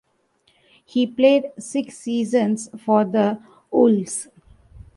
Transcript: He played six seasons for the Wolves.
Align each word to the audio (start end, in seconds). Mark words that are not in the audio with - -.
He 0.83 1.05
played 1.05 1.51
six 1.59 1.99
seasons 1.99 2.71
for 2.75 3.05
the 3.05 3.39
Wolves. 3.69 4.29